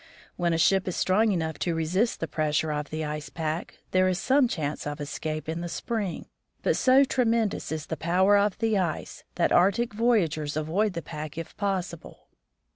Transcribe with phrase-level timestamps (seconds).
[0.35, 4.07] When a ship is strong enough to resist the pressure of the ice pack, there
[4.07, 6.25] is some chance of escape in the spring,
[6.63, 11.03] but so tre mendous is the power of the ice that Arctic voyagers avoid the
[11.03, 12.29] pack if possible.